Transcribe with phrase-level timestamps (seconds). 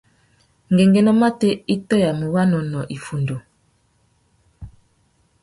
[0.73, 3.37] Ngüéngüinô matê i tôyamú wanônōh iffundu.